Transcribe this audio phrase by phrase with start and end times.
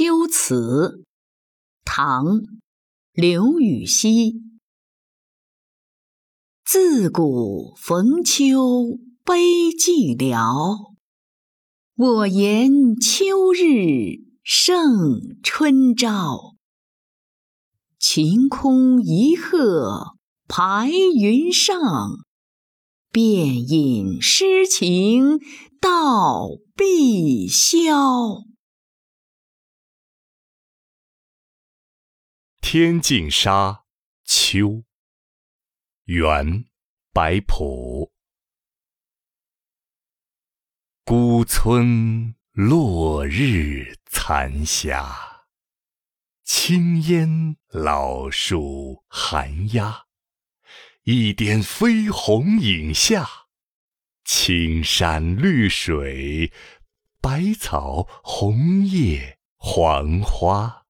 [0.00, 1.02] 秋词，
[1.84, 2.24] 唐·
[3.12, 4.40] 刘禹锡。
[6.64, 9.40] 自古逢秋悲
[9.70, 10.94] 寂寥，
[11.96, 16.54] 我言秋日胜春朝。
[17.98, 21.76] 晴空一鹤排云上，
[23.10, 25.40] 便引诗情
[25.80, 26.46] 到
[26.76, 28.44] 碧霄。
[32.70, 33.70] 《天净沙·
[34.26, 34.58] 秋》
[36.04, 36.44] 元·
[37.14, 38.12] 白朴。
[41.02, 45.46] 孤村落日残霞，
[46.44, 50.04] 青烟老树寒鸦。
[51.04, 53.26] 一点飞红影下，
[54.26, 56.52] 青山绿水，
[57.22, 60.84] 百草红叶黄花。